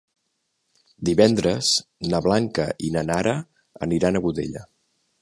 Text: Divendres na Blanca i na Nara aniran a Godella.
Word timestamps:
Divendres 1.09 1.75
na 2.15 2.23
Blanca 2.29 2.67
i 2.89 2.93
na 2.99 3.07
Nara 3.13 3.39
aniran 3.89 4.17
a 4.23 4.27
Godella. 4.29 4.69